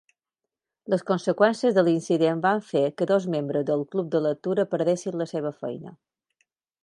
Les 0.93 1.03
conseqüències 1.09 1.75
de 1.75 1.83
l'incident 1.87 2.41
van 2.45 2.63
fer 2.71 2.83
que 3.01 3.07
dos 3.13 3.27
membres 3.35 3.67
del 3.69 3.85
club 3.93 4.09
de 4.15 4.23
lectura 4.29 4.67
perdessin 4.71 5.19
la 5.23 5.29
seva 5.35 5.53
feina. 5.61 5.97